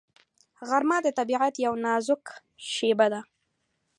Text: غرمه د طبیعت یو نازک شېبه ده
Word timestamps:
غرمه 0.69 0.97
د 1.03 1.07
طبیعت 1.17 1.53
یو 1.65 1.73
نازک 1.83 2.25
شېبه 2.71 3.07
ده 3.13 3.21